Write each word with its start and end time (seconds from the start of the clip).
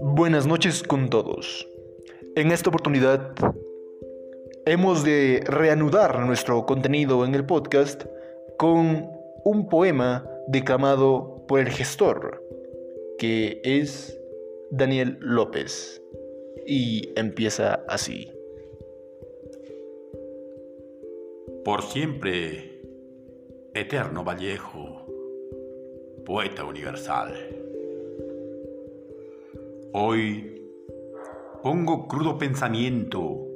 Buenas 0.00 0.46
noches 0.46 0.82
con 0.82 1.10
todos. 1.10 1.68
En 2.36 2.50
esta 2.50 2.70
oportunidad 2.70 3.32
hemos 4.66 5.04
de 5.04 5.42
reanudar 5.46 6.20
nuestro 6.20 6.66
contenido 6.66 7.24
en 7.24 7.34
el 7.34 7.46
podcast 7.46 8.04
con 8.58 9.10
un 9.44 9.68
poema 9.68 10.28
declamado 10.48 11.44
por 11.48 11.60
el 11.60 11.68
gestor, 11.68 12.42
que 13.18 13.60
es 13.64 14.18
Daniel 14.70 15.18
López, 15.20 16.02
y 16.66 17.10
empieza 17.16 17.84
así. 17.88 18.30
Por 21.64 21.82
siempre, 21.82 22.80
eterno 23.74 24.24
Vallejo, 24.24 24.91
poeta 26.24 26.64
universal. 26.64 27.34
Hoy 29.92 30.62
pongo 31.62 32.06
crudo 32.06 32.38
pensamiento 32.38 33.46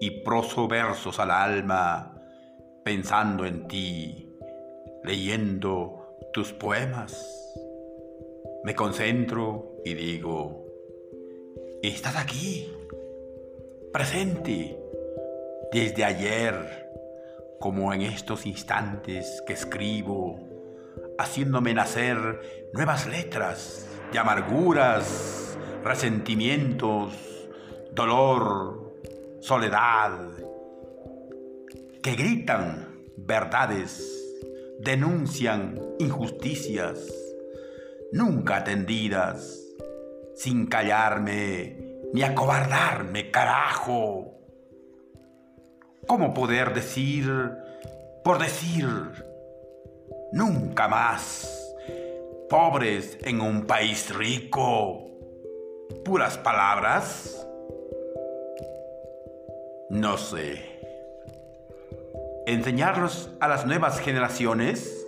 y 0.00 0.22
proso 0.22 0.68
versos 0.68 1.18
al 1.18 1.30
alma, 1.30 2.22
pensando 2.84 3.44
en 3.44 3.66
ti, 3.66 4.32
leyendo 5.02 6.16
tus 6.32 6.52
poemas. 6.52 7.52
Me 8.64 8.74
concentro 8.74 9.76
y 9.84 9.94
digo, 9.94 10.66
estás 11.82 12.16
aquí, 12.16 12.72
presente, 13.92 14.78
desde 15.72 16.04
ayer, 16.04 16.90
como 17.60 17.92
en 17.92 18.02
estos 18.02 18.46
instantes 18.46 19.42
que 19.46 19.54
escribo, 19.54 20.53
haciéndome 21.18 21.74
nacer 21.74 22.70
nuevas 22.72 23.06
letras 23.06 23.88
de 24.12 24.18
amarguras, 24.18 25.58
resentimientos, 25.82 27.12
dolor, 27.92 28.94
soledad, 29.40 30.30
que 32.02 32.14
gritan 32.14 32.88
verdades, 33.16 34.20
denuncian 34.80 35.80
injusticias, 35.98 36.98
nunca 38.12 38.56
atendidas, 38.56 39.60
sin 40.34 40.66
callarme 40.66 41.84
ni 42.12 42.22
acobardarme, 42.22 43.30
carajo. 43.30 44.38
¿Cómo 46.06 46.32
poder 46.32 46.74
decir, 46.74 47.50
por 48.22 48.38
decir, 48.38 48.86
nunca 50.34 50.88
más, 50.88 51.76
pobres 52.50 53.18
en 53.22 53.40
un 53.40 53.66
país 53.66 54.12
rico, 54.12 55.06
puras 56.04 56.36
palabras? 56.38 57.46
No 59.90 60.18
sé. 60.18 60.80
¿Enseñarlos 62.46 63.30
a 63.38 63.46
las 63.46 63.64
nuevas 63.64 64.00
generaciones? 64.00 65.06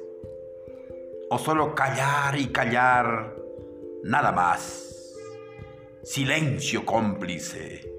¿O 1.28 1.38
solo 1.38 1.74
callar 1.74 2.38
y 2.38 2.46
callar 2.46 3.34
nada 4.04 4.30
más? 4.30 5.12
Silencio 6.04 6.86
cómplice. 6.86 7.92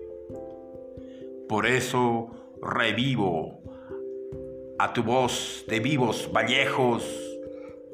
Por 1.50 1.66
eso 1.66 2.30
revivo 2.62 3.59
a 4.80 4.94
tu 4.94 5.03
voz 5.03 5.66
de 5.67 5.80
vivos 5.80 6.30
vallejos 6.31 7.03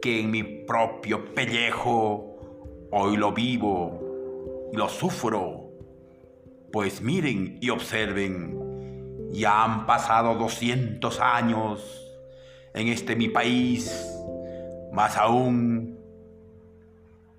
que 0.02 0.20
en 0.20 0.32
mi 0.32 0.44
propio 0.44 1.34
pellejo 1.34 2.36
hoy 2.92 3.16
lo 3.16 3.32
vivo 3.32 4.70
y 4.74 4.78
lo 4.78 4.90
sufro. 4.90 5.72
Pues 6.72 7.02
miren 7.02 7.58
y 7.62 7.70
observen, 7.70 9.30
ya 9.32 9.64
han 9.64 9.86
pasado 9.86 10.36
200 10.36 11.20
años 11.20 11.82
en 12.74 12.88
este 12.88 13.16
mi 13.16 13.30
país, 13.30 14.06
más 14.92 15.16
aún 15.18 15.98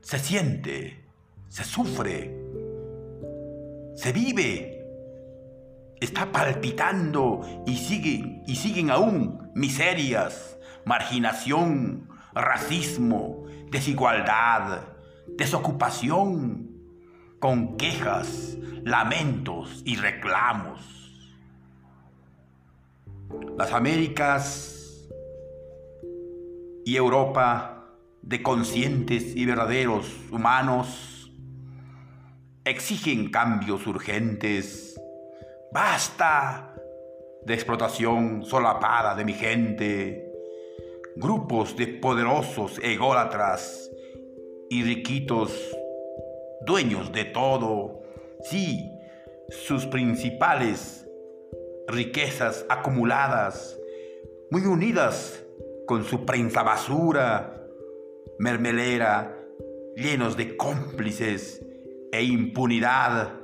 se 0.00 0.19
siente, 0.19 1.04
se 1.48 1.64
sufre, 1.64 2.34
se 3.96 4.12
vive 4.12 4.73
está 6.00 6.31
palpitando 6.32 7.43
y 7.66 7.77
siguen, 7.77 8.43
y 8.47 8.56
siguen 8.56 8.91
aún 8.91 9.50
miserias, 9.55 10.59
marginación, 10.84 12.09
racismo, 12.34 13.44
desigualdad, 13.71 14.82
desocupación, 15.37 16.71
con 17.38 17.77
quejas, 17.77 18.56
lamentos 18.84 19.82
y 19.84 19.97
reclamos. 19.97 20.81
Las 23.59 23.72
Américas 23.72 25.09
y 26.84 26.97
Europa 26.97 27.84
de 28.22 28.43
conscientes 28.43 29.37
y 29.37 29.44
verdaderos 29.44 30.06
humanos 30.31 31.31
exigen 32.65 33.31
cambios 33.31 33.87
urgentes 33.87 34.94
Basta 35.74 36.72
de 37.42 37.52
explotación 37.52 38.44
solapada 38.44 39.16
de 39.16 39.24
mi 39.24 39.32
gente. 39.32 40.32
Grupos 41.16 41.76
de 41.76 41.88
poderosos 41.88 42.78
ególatras 42.80 43.90
y 44.70 44.84
riquitos, 44.84 45.52
dueños 46.64 47.10
de 47.10 47.24
todo. 47.24 48.02
Sí, 48.42 48.88
sus 49.48 49.84
principales 49.86 51.08
riquezas 51.88 52.64
acumuladas, 52.68 53.76
muy 54.52 54.62
unidas 54.66 55.44
con 55.88 56.04
su 56.04 56.24
prensa 56.24 56.62
basura, 56.62 57.66
mermelera, 58.38 59.36
llenos 59.96 60.36
de 60.36 60.56
cómplices 60.56 61.66
e 62.12 62.22
impunidad 62.22 63.44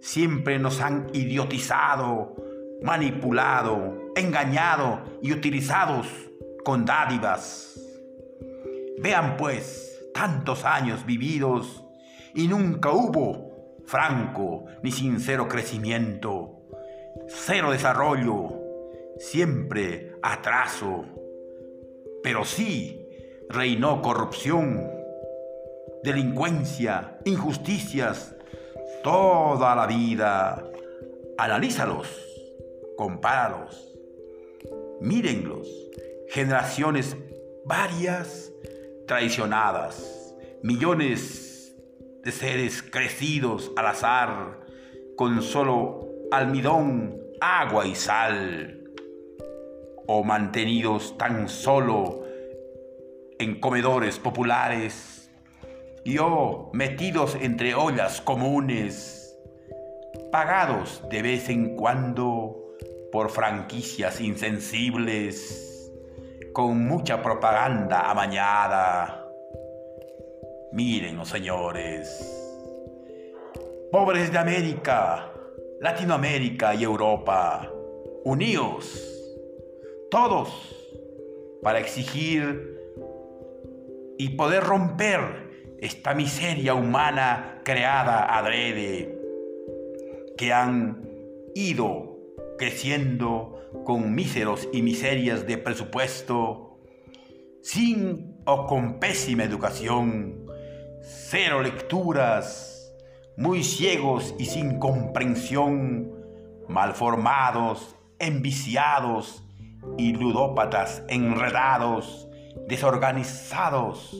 siempre 0.00 0.58
nos 0.58 0.80
han 0.80 1.08
idiotizado, 1.12 2.36
manipulado, 2.82 4.12
engañado 4.16 5.00
y 5.22 5.32
utilizados 5.32 6.06
con 6.64 6.84
dádivas. 6.84 7.78
Vean 8.98 9.36
pues 9.36 10.02
tantos 10.14 10.64
años 10.64 11.06
vividos 11.06 11.84
y 12.34 12.48
nunca 12.48 12.90
hubo 12.90 13.80
franco 13.86 14.64
ni 14.82 14.92
sincero 14.92 15.48
crecimiento, 15.48 16.62
cero 17.28 17.70
desarrollo, 17.70 18.60
siempre 19.18 20.14
atraso, 20.22 21.04
pero 22.22 22.44
sí 22.44 23.06
reinó 23.48 24.00
corrupción, 24.00 24.88
delincuencia, 26.04 27.18
injusticias, 27.24 28.36
toda 29.02 29.74
la 29.74 29.86
vida. 29.86 30.64
Analízalos, 31.38 32.08
compáralos, 32.96 33.94
mírenlos. 35.00 35.66
Generaciones 36.28 37.16
varias, 37.64 38.52
traicionadas, 39.06 40.34
millones 40.62 41.74
de 42.22 42.32
seres 42.32 42.82
crecidos 42.82 43.72
al 43.76 43.86
azar, 43.86 44.60
con 45.16 45.42
solo 45.42 46.08
almidón, 46.30 47.20
agua 47.40 47.86
y 47.86 47.94
sal, 47.94 48.92
o 50.06 50.22
mantenidos 50.24 51.16
tan 51.18 51.48
solo 51.48 52.24
en 53.38 53.58
comedores 53.58 54.18
populares 54.18 55.19
y 56.04 56.18
oh, 56.18 56.70
metidos 56.72 57.36
entre 57.40 57.74
ollas 57.74 58.20
comunes, 58.20 59.38
pagados 60.32 61.02
de 61.10 61.22
vez 61.22 61.48
en 61.48 61.76
cuando 61.76 62.56
por 63.12 63.30
franquicias 63.30 64.20
insensibles, 64.20 65.92
con 66.52 66.86
mucha 66.86 67.22
propaganda 67.22 68.10
amañada. 68.10 69.28
Miren, 70.72 71.16
los 71.16 71.28
señores, 71.28 72.08
pobres 73.90 74.32
de 74.32 74.38
América, 74.38 75.32
Latinoamérica 75.80 76.74
y 76.74 76.84
Europa, 76.84 77.70
unidos, 78.24 79.00
todos, 80.10 80.76
para 81.62 81.80
exigir 81.80 82.78
y 84.16 84.30
poder 84.30 84.62
romper 84.62 85.49
esta 85.80 86.14
miseria 86.14 86.74
humana 86.74 87.60
creada 87.64 88.36
adrede, 88.36 89.18
que 90.36 90.52
han 90.52 91.08
ido 91.54 92.18
creciendo 92.58 93.60
con 93.84 94.14
míseros 94.14 94.68
y 94.72 94.82
miserias 94.82 95.46
de 95.46 95.56
presupuesto, 95.58 96.78
sin 97.62 98.36
o 98.44 98.66
con 98.66 98.98
pésima 98.98 99.44
educación, 99.44 100.46
cero 101.02 101.62
lecturas, 101.62 102.92
muy 103.36 103.64
ciegos 103.64 104.34
y 104.38 104.46
sin 104.46 104.78
comprensión, 104.78 106.12
malformados, 106.68 107.96
enviciados 108.18 109.42
y 109.96 110.12
ludópatas 110.12 111.02
enredados, 111.08 112.28
desorganizados, 112.68 114.14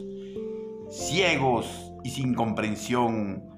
ciegos 0.91 1.93
y 2.03 2.11
sin 2.11 2.35
comprensión, 2.35 3.49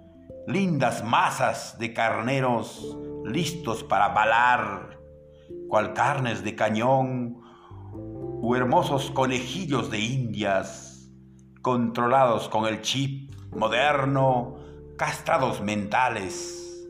lindas 0.47 1.03
masas 1.03 1.79
de 1.79 1.93
carneros 1.95 2.97
listos 3.25 3.83
para 3.83 4.09
balar, 4.09 4.99
cual 5.69 5.95
carnes 5.95 6.45
de 6.45 6.55
cañón, 6.55 7.41
u 7.95 8.55
hermosos 8.55 9.11
conejillos 9.11 9.91
de 9.91 10.01
indias, 10.01 11.11
controlados 11.63 12.49
con 12.49 12.67
el 12.67 12.83
chip 12.83 13.33
moderno, 13.55 14.59
castrados 14.99 15.61
mentales, 15.61 16.89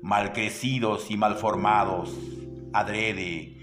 malcrecidos 0.00 1.10
y 1.10 1.16
malformados, 1.16 2.16
adrede, 2.72 3.58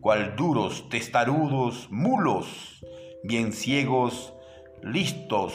cual 0.00 0.36
duros 0.36 0.88
testarudos 0.90 1.90
mulos, 1.90 2.84
bien 3.24 3.52
ciegos, 3.52 4.34
listos, 4.82 5.54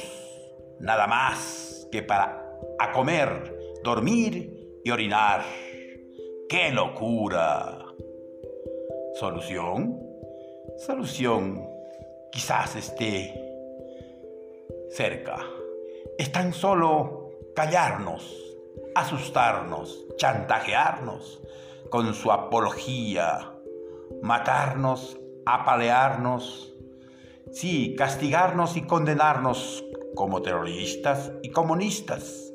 nada 0.80 1.08
más 1.08 1.88
que 1.92 2.04
para 2.04 2.48
a 2.80 2.92
comer, 2.92 3.80
dormir 3.84 4.80
y 4.84 4.92
orinar. 4.92 5.44
¡Qué 6.50 6.72
locura! 6.72 7.86
¿Solución? 9.20 10.00
Solución 10.78 11.68
quizás 12.32 12.76
esté 12.76 13.34
cerca. 14.92 15.40
Es 16.18 16.32
tan 16.32 16.54
solo 16.54 17.32
callarnos, 17.56 18.56
asustarnos, 18.96 20.06
chantajearnos 20.18 21.42
con 21.90 22.14
su 22.14 22.32
apología, 22.32 23.54
matarnos, 24.22 25.20
apalearnos, 25.46 26.77
sí, 27.52 27.96
castigarnos 27.98 28.78
y 28.78 28.82
condenarnos 28.82 29.84
como 30.16 30.42
terroristas 30.42 31.32
y 31.44 31.52
comunistas 31.52 32.54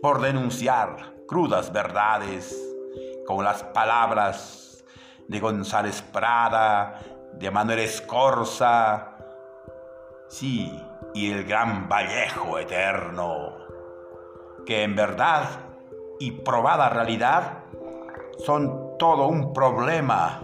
por 0.00 0.20
denunciar 0.20 1.14
crudas 1.26 1.72
verdades 1.72 2.56
con 3.26 3.44
las 3.44 3.62
palabras 3.62 4.84
de 5.28 5.40
González 5.40 6.02
Prada, 6.02 7.00
de 7.34 7.50
Manuel 7.50 7.78
Escorza, 7.78 9.16
sí, 10.28 10.70
y 11.14 11.30
el 11.30 11.44
gran 11.44 11.88
Vallejo 11.88 12.58
eterno, 12.58 13.56
que 14.66 14.82
en 14.82 14.94
verdad 14.94 15.48
y 16.18 16.32
probada 16.32 16.88
realidad 16.88 17.64
son 18.44 18.96
todo 18.98 19.26
un 19.26 19.52
problema 19.52 20.42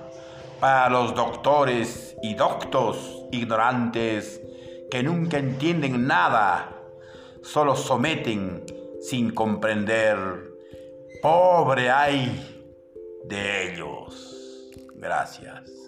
para 0.61 0.89
los 0.89 1.15
doctores 1.15 2.08
y 2.23 2.35
doctos 2.35 3.25
ignorantes 3.31 4.41
que 4.91 5.03
nunca 5.03 5.39
entienden 5.39 6.07
nada, 6.07 6.77
solo 7.43 7.77
someten 7.77 8.65
sin 9.01 9.33
comprender. 9.33 10.17
Pobre 11.23 11.91
hay 11.91 12.65
de 13.25 13.73
ellos. 13.73 14.71
Gracias. 14.97 15.88